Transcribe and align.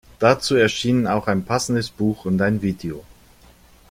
Dazu 0.17 0.55
erschienen 0.55 1.05
auch 1.05 1.27
ein 1.27 1.45
passendes 1.45 1.91
Buch 1.91 2.25
und 2.25 2.41
ein 2.41 2.63
Video. 2.63 3.03